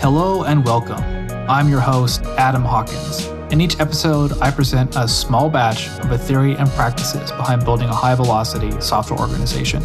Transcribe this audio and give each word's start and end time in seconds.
Hello 0.00 0.44
and 0.44 0.64
welcome. 0.64 1.02
I'm 1.50 1.68
your 1.68 1.80
host, 1.80 2.22
Adam 2.38 2.62
Hawkins. 2.62 3.26
In 3.52 3.60
each 3.60 3.80
episode, 3.80 4.32
I 4.40 4.52
present 4.52 4.94
a 4.94 5.08
small 5.08 5.50
batch 5.50 5.88
of 5.88 6.08
the 6.08 6.16
theory 6.16 6.54
and 6.54 6.68
practices 6.70 7.32
behind 7.32 7.64
building 7.64 7.88
a 7.88 7.94
high 7.94 8.14
velocity 8.14 8.80
software 8.80 9.18
organization. 9.18 9.82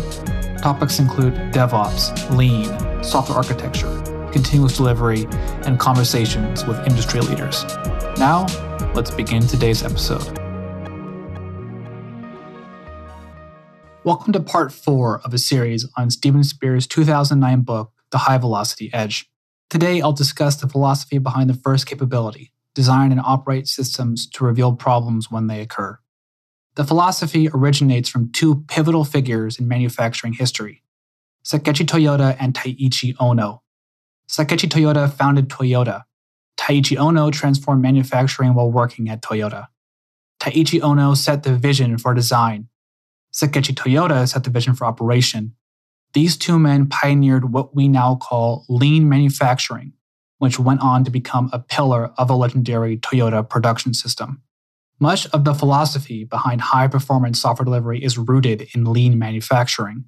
Topics 0.60 1.00
include 1.00 1.34
DevOps, 1.52 2.38
Lean, 2.38 3.04
software 3.04 3.40
architecture, 3.40 3.90
continuous 4.32 4.78
delivery, 4.78 5.26
and 5.66 5.80
conversations 5.80 6.64
with 6.64 6.78
industry 6.88 7.20
leaders. 7.20 7.66
Now, 8.20 8.46
let's 8.94 9.10
begin 9.10 9.42
today's 9.48 9.82
episode. 9.82 10.38
Welcome 14.04 14.32
to 14.34 14.40
part 14.40 14.72
four 14.72 15.22
of 15.26 15.34
a 15.34 15.40
series 15.40 15.88
on 15.98 16.12
Steven 16.12 16.44
Spear's 16.44 16.86
2009 16.86 17.62
book, 17.62 17.92
The 18.12 18.20
High 18.20 18.38
Velocity 18.38 18.92
Edge. 18.94 19.28
Today, 19.74 20.02
I'll 20.02 20.14
discuss 20.14 20.58
the 20.58 20.70
philosophy 20.70 21.18
behind 21.18 21.50
the 21.50 21.56
first 21.56 21.88
capability 21.88 22.54
design 22.76 23.12
and 23.12 23.20
operate 23.20 23.68
systems 23.68 24.28
to 24.28 24.46
reveal 24.46 24.76
problems 24.76 25.32
when 25.32 25.48
they 25.48 25.62
occur. 25.62 25.98
The 26.76 26.84
philosophy 26.84 27.50
originates 27.52 28.08
from 28.08 28.32
two 28.32 28.66
pivotal 28.68 29.04
figures 29.04 29.58
in 29.58 29.68
manufacturing 29.68 30.34
history 30.34 30.84
Sakichi 31.44 31.88
Toyoda 31.88 32.38
and 32.40 32.54
Taiichi 32.54 33.16
Ohno. 33.16 33.62
Sakichi 34.30 34.70
Toyoda 34.70 35.12
founded 35.12 35.50
Toyota. 35.50 36.04
Taiichi 36.56 36.96
Ohno 36.96 37.32
transformed 37.32 37.82
manufacturing 37.82 38.54
while 38.54 38.70
working 38.70 39.10
at 39.10 39.24
Toyota. 39.24 39.70
Taiichi 40.40 40.82
Ohno 40.82 41.18
set 41.18 41.42
the 41.42 41.56
vision 41.56 41.98
for 41.98 42.14
design. 42.14 42.68
Sakichi 43.34 43.74
Toyoda 43.74 44.30
set 44.30 44.44
the 44.44 44.52
vision 44.52 44.76
for 44.76 44.86
operation. 44.86 45.56
These 46.14 46.38
two 46.38 46.60
men 46.60 46.88
pioneered 46.88 47.52
what 47.52 47.76
we 47.76 47.88
now 47.88 48.16
call 48.16 48.66
lean 48.70 49.10
manufacturing, 49.10 49.94
which 50.38 50.60
went 50.60 50.82
on 50.82 51.04
to 51.04 51.12
become 51.12 51.50
a 51.52 51.60
pillar 51.60 52.12
of 52.18 52.30
a 52.30 52.36
legendary 52.36 52.98
Toyota 52.98 53.48
production 53.48 53.94
system. 53.94 54.42
Much 55.00 55.28
of 55.28 55.44
the 55.44 55.56
philosophy 55.56 56.24
behind 56.24 56.62
high 56.62 56.88
performance 56.88 57.42
software 57.42 57.66
delivery 57.66 58.04
is 58.04 58.18
rooted 58.18 58.68
in 58.76 58.86
lean 58.86 59.18
manufacturing. 59.18 60.06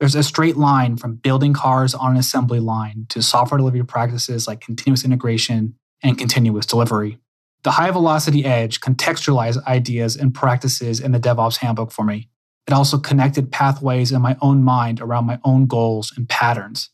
There's 0.00 0.14
a 0.14 0.22
straight 0.22 0.56
line 0.56 0.96
from 0.96 1.16
building 1.16 1.52
cars 1.52 1.94
on 1.94 2.12
an 2.12 2.16
assembly 2.16 2.58
line 2.58 3.06
to 3.10 3.22
software 3.22 3.58
delivery 3.58 3.84
practices 3.84 4.48
like 4.48 4.60
continuous 4.60 5.04
integration 5.04 5.74
and 6.02 6.18
continuous 6.18 6.66
delivery. 6.66 7.18
The 7.64 7.72
high 7.72 7.90
velocity 7.90 8.44
edge 8.44 8.80
contextualized 8.80 9.64
ideas 9.66 10.16
and 10.16 10.34
practices 10.34 11.00
in 11.00 11.12
the 11.12 11.20
DevOps 11.20 11.58
handbook 11.58 11.92
for 11.92 12.04
me. 12.04 12.28
It 12.66 12.72
also 12.72 12.98
connected 12.98 13.52
pathways 13.52 14.10
in 14.12 14.22
my 14.22 14.36
own 14.40 14.62
mind 14.62 15.00
around 15.00 15.26
my 15.26 15.38
own 15.44 15.66
goals 15.66 16.12
and 16.16 16.28
patterns. 16.28 16.90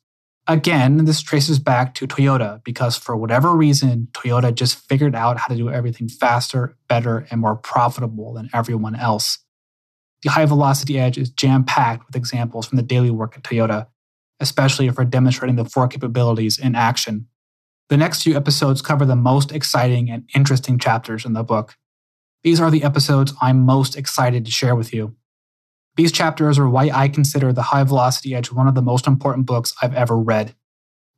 Again, 0.47 1.05
this 1.05 1.23
traces 1.23 1.61
back 1.61 1.95
to 1.95 2.09
Toyota 2.09 2.63
because 2.65 2.97
for 2.97 3.17
whatever 3.17 3.55
reason, 3.55 4.09
Toyota 4.13 4.53
just 4.53 4.89
figured 4.89 5.15
out 5.15 5.39
how 5.39 5.47
to 5.47 5.57
do 5.57 5.71
everything 5.71 6.09
faster, 6.09 6.77
better, 6.89 7.27
and 7.31 7.41
more 7.41 7.55
profitable 7.55 8.33
than 8.33 8.51
everyone 8.53 8.97
else. 8.97 9.39
The 10.23 10.31
high 10.31 10.47
velocity 10.47 10.99
edge 10.99 11.17
is 11.17 11.31
jam 11.31 11.65
packed 11.65 12.07
with 12.07 12.17
examples 12.17 12.67
from 12.67 12.77
the 12.77 12.83
daily 12.83 13.11
work 13.11 13.37
at 13.37 13.45
Toyota, 13.45 13.87
especially 14.41 14.89
for 14.91 15.05
demonstrating 15.05 15.57
the 15.57 15.65
four 15.65 15.87
capabilities 15.87 16.59
in 16.59 16.75
action. 16.75 17.29
The 17.89 17.97
next 17.97 18.23
few 18.23 18.37
episodes 18.37 18.83
cover 18.83 19.05
the 19.05 19.17
most 19.17 19.53
exciting 19.53 20.11
and 20.11 20.29
interesting 20.35 20.79
chapters 20.79 21.25
in 21.25 21.33
the 21.33 21.45
book. 21.45 21.77
These 22.43 22.61
are 22.61 22.71
the 22.71 22.83
episodes 22.83 23.35
I'm 23.41 23.61
most 23.61 23.97
excited 23.97 24.45
to 24.45 24.51
share 24.51 24.75
with 24.75 24.93
you. 24.93 25.17
These 25.97 26.13
chapters 26.13 26.59
are 26.59 26.69
why 26.69 26.91
I 26.93 27.09
consider 27.09 27.53
The 27.53 27.63
High 27.63 27.85
Velocity 27.85 28.35
Edge 28.35 28.53
one 28.53 28.69
of 28.69 28.75
the 28.75 28.83
most 28.83 29.07
important 29.07 29.47
books 29.47 29.75
I've 29.83 29.95
ever 29.95 30.17
read. 30.17 30.55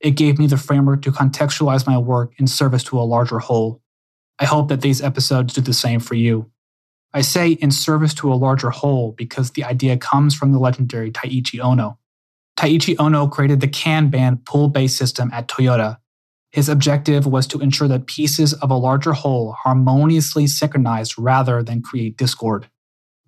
It 0.01 0.13
gave 0.13 0.39
me 0.39 0.47
the 0.47 0.57
framework 0.57 1.03
to 1.03 1.13
contextualize 1.13 1.87
my 1.87 1.99
work 1.99 2.33
in 2.39 2.47
service 2.47 2.83
to 2.85 2.99
a 2.99 3.03
larger 3.03 3.39
whole. 3.39 3.81
I 4.39 4.47
hope 4.47 4.69
that 4.69 4.81
these 4.81 5.01
episodes 5.01 5.55
do 5.55 5.61
the 5.61 5.73
same 5.73 6.01
for 6.01 6.15
you. 6.15 6.51
I 7.15 7.21
say 7.21 7.53
in 7.53 7.71
service 7.71 8.15
to 8.15 8.33
a 8.33 8.35
larger 8.35 8.71
whole 8.71 9.13
because 9.13 9.51
the 9.51 9.65
idea 9.65 9.97
comes 9.99 10.35
from 10.35 10.53
the 10.53 10.59
legendary 10.59 11.13
Taiichi 11.13 11.61
Ohno. 11.61 11.99
Taiichi 12.57 12.97
Ohno 12.97 13.31
created 13.31 13.61
the 13.61 13.69
Kanban 13.69 14.45
pull 14.45 14.69
based 14.69 14.97
system 14.97 15.31
at 15.33 15.47
Toyota. 15.47 15.99
His 16.51 16.69
objective 16.69 17.27
was 17.27 17.47
to 17.49 17.61
ensure 17.61 17.89
that 17.89 18.07
pieces 18.07 18.53
of 18.55 18.71
a 18.71 18.77
larger 18.77 19.13
whole 19.13 19.53
harmoniously 19.53 20.47
synchronized 20.47 21.19
rather 21.19 21.63
than 21.63 21.83
create 21.83 22.17
discord. 22.17 22.69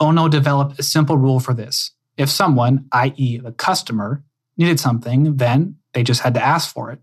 Ohno 0.00 0.28
developed 0.28 0.78
a 0.78 0.82
simple 0.82 1.16
rule 1.16 1.40
for 1.40 1.54
this. 1.54 1.92
If 2.16 2.28
someone, 2.28 2.86
i.e., 2.92 3.38
the 3.38 3.52
customer, 3.52 4.24
needed 4.56 4.78
something, 4.78 5.36
then 5.36 5.76
they 5.92 6.02
just 6.02 6.22
had 6.22 6.34
to 6.34 6.44
ask 6.44 6.72
for 6.72 6.90
it. 6.90 7.00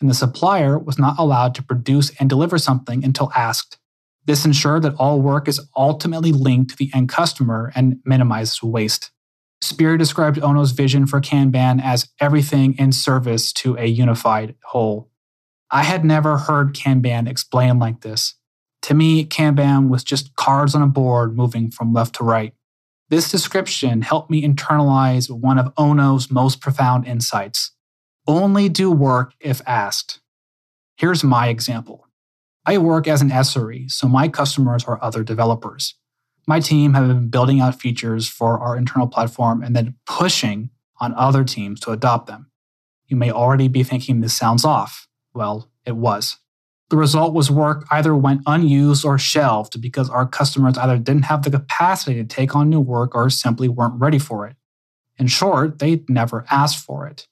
And 0.00 0.08
the 0.08 0.14
supplier 0.14 0.78
was 0.78 0.98
not 0.98 1.18
allowed 1.18 1.54
to 1.56 1.62
produce 1.62 2.10
and 2.18 2.28
deliver 2.28 2.58
something 2.58 3.04
until 3.04 3.30
asked. 3.34 3.78
This 4.24 4.44
ensured 4.44 4.82
that 4.82 4.94
all 4.94 5.20
work 5.20 5.48
is 5.48 5.60
ultimately 5.76 6.32
linked 6.32 6.70
to 6.70 6.76
the 6.76 6.90
end 6.94 7.08
customer 7.08 7.72
and 7.74 8.00
minimizes 8.04 8.62
waste. 8.62 9.10
Spear 9.62 9.98
described 9.98 10.38
Ohno's 10.38 10.72
vision 10.72 11.06
for 11.06 11.20
Kanban 11.20 11.82
as 11.82 12.08
everything 12.18 12.76
in 12.78 12.92
service 12.92 13.52
to 13.54 13.76
a 13.76 13.86
unified 13.86 14.54
whole. 14.64 15.10
I 15.70 15.82
had 15.82 16.04
never 16.04 16.38
heard 16.38 16.74
Kanban 16.74 17.28
explained 17.28 17.78
like 17.78 18.00
this. 18.00 18.34
To 18.82 18.94
me, 18.94 19.24
Kanban 19.24 19.88
was 19.88 20.02
just 20.02 20.34
cards 20.36 20.74
on 20.74 20.82
a 20.82 20.86
board 20.86 21.36
moving 21.36 21.70
from 21.70 21.92
left 21.92 22.16
to 22.16 22.24
right. 22.24 22.54
This 23.08 23.30
description 23.30 24.02
helped 24.02 24.30
me 24.30 24.42
internalize 24.42 25.30
one 25.30 25.58
of 25.58 25.74
Ohno's 25.74 26.30
most 26.30 26.60
profound 26.60 27.06
insights. 27.06 27.72
Only 28.26 28.68
do 28.68 28.90
work 28.90 29.34
if 29.40 29.60
asked. 29.66 30.20
Here's 30.96 31.24
my 31.24 31.48
example. 31.48 32.06
I 32.66 32.78
work 32.78 33.08
as 33.08 33.22
an 33.22 33.30
SRE, 33.30 33.90
so 33.90 34.06
my 34.06 34.28
customers 34.28 34.84
are 34.84 35.02
other 35.02 35.24
developers. 35.24 35.94
My 36.46 36.60
team 36.60 36.94
have 36.94 37.08
been 37.08 37.28
building 37.28 37.60
out 37.60 37.80
features 37.80 38.28
for 38.28 38.58
our 38.58 38.76
internal 38.76 39.06
platform 39.06 39.62
and 39.62 39.74
then 39.74 39.96
pushing 40.06 40.70
on 41.00 41.14
other 41.14 41.42
teams 41.42 41.80
to 41.80 41.90
adopt 41.90 42.26
them. 42.26 42.50
You 43.06 43.16
may 43.16 43.30
already 43.30 43.68
be 43.68 43.82
thinking 43.82 44.20
this 44.20 44.34
sounds 44.34 44.64
off. 44.64 45.08
Well, 45.34 45.70
it 45.84 45.96
was. 45.96 46.38
The 46.90 46.96
result 46.96 47.32
was 47.32 47.50
work 47.50 47.86
either 47.90 48.16
went 48.16 48.42
unused 48.46 49.04
or 49.04 49.16
shelved 49.16 49.80
because 49.80 50.10
our 50.10 50.26
customers 50.26 50.76
either 50.76 50.98
didn't 50.98 51.22
have 51.22 51.42
the 51.42 51.50
capacity 51.50 52.16
to 52.16 52.24
take 52.24 52.56
on 52.56 52.68
new 52.68 52.80
work 52.80 53.14
or 53.14 53.30
simply 53.30 53.68
weren't 53.68 54.00
ready 54.00 54.18
for 54.18 54.46
it. 54.46 54.56
In 55.16 55.28
short, 55.28 55.78
they 55.78 56.02
never 56.08 56.44
asked 56.50 56.84
for 56.84 57.06
it. 57.06 57.28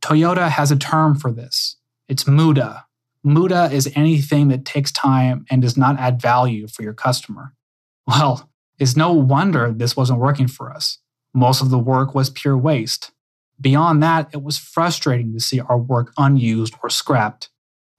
Toyota 0.00 0.48
has 0.48 0.70
a 0.70 0.76
term 0.76 1.14
for 1.14 1.30
this. 1.30 1.76
It's 2.08 2.26
muda. 2.26 2.86
Muda 3.22 3.70
is 3.70 3.92
anything 3.94 4.48
that 4.48 4.64
takes 4.64 4.90
time 4.90 5.44
and 5.50 5.60
does 5.60 5.76
not 5.76 5.98
add 5.98 6.20
value 6.20 6.66
for 6.66 6.82
your 6.82 6.94
customer. 6.94 7.52
Well, 8.06 8.50
it's 8.78 8.96
no 8.96 9.12
wonder 9.12 9.72
this 9.72 9.96
wasn't 9.96 10.20
working 10.20 10.48
for 10.48 10.72
us. 10.72 10.98
Most 11.34 11.60
of 11.60 11.70
the 11.70 11.78
work 11.78 12.14
was 12.14 12.30
pure 12.30 12.56
waste. 12.56 13.12
Beyond 13.60 14.02
that, 14.02 14.30
it 14.32 14.42
was 14.42 14.58
frustrating 14.58 15.32
to 15.34 15.40
see 15.40 15.60
our 15.60 15.78
work 15.78 16.12
unused 16.16 16.74
or 16.82 16.90
scrapped. 16.90 17.50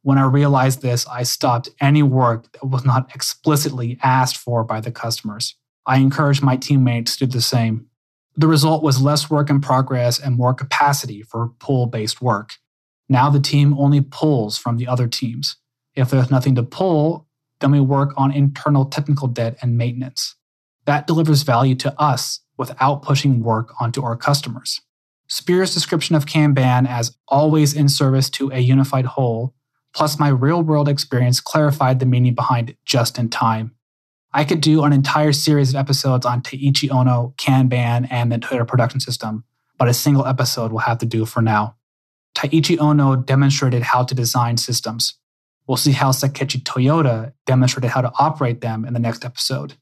When 0.04 0.18
I 0.18 0.26
realized 0.26 0.82
this, 0.82 1.08
I 1.08 1.24
stopped 1.24 1.70
any 1.80 2.04
work 2.04 2.52
that 2.52 2.66
was 2.66 2.84
not 2.84 3.10
explicitly 3.16 3.98
asked 4.04 4.36
for 4.36 4.64
by 4.66 4.82
the 4.82 4.92
customers. 4.92 5.56
I 5.86 5.98
encouraged 5.98 6.44
my 6.44 6.58
teammates 6.58 7.16
to 7.18 7.26
do 7.26 7.32
the 7.32 7.42
same. 7.42 7.88
The 8.36 8.48
result 8.48 8.84
was 8.84 9.02
less 9.02 9.30
work 9.30 9.50
in 9.50 9.62
progress 9.62 10.20
and 10.20 10.36
more 10.36 10.54
capacity 10.54 11.22
for 11.22 11.54
pull 11.60 11.88
based 11.88 12.22
work. 12.22 12.56
Now 13.08 13.30
the 13.30 13.40
team 13.40 13.78
only 13.80 14.02
pulls 14.02 14.58
from 14.58 14.76
the 14.76 14.88
other 14.88 15.08
teams. 15.08 15.56
If 15.96 16.10
there's 16.10 16.32
nothing 16.32 16.56
to 16.56 16.64
pull, 16.64 17.28
then 17.62 17.72
we 17.72 17.80
work 17.80 18.14
on 18.18 18.32
internal 18.32 18.86
technical 18.86 19.28
debt 19.30 19.58
and 19.62 19.78
maintenance. 19.78 20.36
That 20.86 21.08
delivers 21.08 21.44
value 21.44 21.76
to 21.76 21.98
us 22.02 22.42
without 22.58 23.04
pushing 23.04 23.42
work 23.42 23.74
onto 23.80 24.04
our 24.04 24.18
customers. 24.18 24.82
Spear's 25.28 25.74
description 25.74 26.16
of 26.16 26.26
Kanban 26.26 26.88
as 26.88 27.16
always 27.30 27.74
in 27.74 27.88
service 27.88 28.30
to 28.32 28.52
a 28.52 28.60
unified 28.60 29.06
whole 29.06 29.54
plus 29.94 30.20
my 30.20 30.30
real 30.30 30.62
world 30.62 30.90
experience 30.90 31.40
clarified 31.40 32.00
the 32.00 32.06
meaning 32.06 32.34
behind 32.34 32.76
just 32.86 33.18
in 33.18 33.30
time. 33.30 33.76
I 34.34 34.44
could 34.44 34.62
do 34.62 34.84
an 34.84 34.94
entire 34.94 35.32
series 35.32 35.70
of 35.70 35.76
episodes 35.76 36.26
on 36.26 36.42
Taiichi 36.42 36.90
Ohno, 36.90 37.36
Kanban, 37.36 38.08
and 38.10 38.32
the 38.32 38.38
Toyota 38.38 38.68
production 38.68 39.00
system, 39.00 39.44
but 39.78 39.88
a 39.88 39.94
single 39.94 40.26
episode 40.26 40.72
will 40.72 40.80
have 40.80 40.98
to 41.00 41.06
do 41.06 41.26
for 41.26 41.42
now. 41.42 41.76
Taiichi 42.36 42.78
Ohno 42.78 43.24
demonstrated 43.24 43.84
how 43.84 44.04
to 44.04 44.16
design 44.16 44.58
systems. 44.58 45.20
We'll 45.68 45.78
see 45.78 45.92
how 45.92 46.10
Sakichi 46.10 46.62
Toyota 46.64 47.34
demonstrated 47.46 47.92
how 47.92 48.02
to 48.02 48.12
operate 48.20 48.62
them 48.62 48.86
in 48.86 48.94
the 48.94 49.00
next 49.00 49.24
episode. 49.24 49.76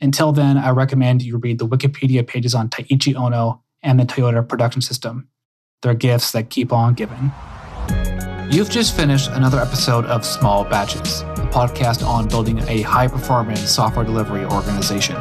Until 0.00 0.32
then, 0.32 0.58
I 0.58 0.70
recommend 0.70 1.22
you 1.22 1.38
read 1.38 1.58
the 1.58 1.66
Wikipedia 1.66 2.26
pages 2.26 2.54
on 2.54 2.68
Taiichi 2.68 3.14
Ohno 3.14 3.60
and 3.82 4.00
the 4.00 4.04
Toyota 4.04 4.46
production 4.46 4.82
system. 4.82 5.28
They're 5.80 5.94
gifts 5.94 6.32
that 6.32 6.50
keep 6.50 6.72
on 6.72 6.94
giving. 6.94 7.32
You've 8.52 8.68
just 8.68 8.94
finished 8.94 9.30
another 9.30 9.58
episode 9.58 10.04
of 10.04 10.26
Small 10.26 10.62
Batches, 10.62 11.22
a 11.22 11.48
podcast 11.50 12.06
on 12.06 12.28
building 12.28 12.58
a 12.68 12.82
high 12.82 13.08
performance 13.08 13.62
software 13.62 14.04
delivery 14.04 14.44
organization. 14.44 15.16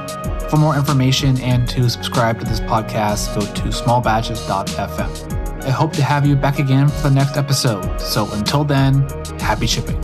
For 0.50 0.58
more 0.58 0.76
information 0.76 1.40
and 1.40 1.66
to 1.70 1.90
subscribe 1.90 2.42
to 2.42 2.46
this 2.46 2.60
podcast, 2.60 3.34
go 3.34 3.40
to 3.40 3.62
smallbatches.fm. 3.70 5.64
I 5.64 5.70
hope 5.70 5.94
to 5.94 6.04
have 6.04 6.26
you 6.26 6.36
back 6.36 6.60
again 6.60 6.90
for 6.90 7.04
the 7.04 7.12
next 7.12 7.38
episode. 7.38 8.02
So 8.02 8.30
until 8.34 8.66
then, 8.66 9.08
happy 9.40 9.66
shipping. 9.66 10.02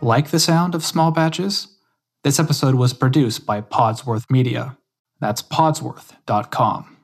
Like 0.00 0.30
the 0.30 0.40
sound 0.40 0.74
of 0.74 0.84
small 0.84 1.12
batches? 1.12 1.68
This 2.24 2.40
episode 2.40 2.74
was 2.74 2.92
produced 2.92 3.46
by 3.46 3.60
Podsworth 3.60 4.28
Media. 4.28 4.76
That's 5.20 5.40
podsworth.com. 5.40 6.96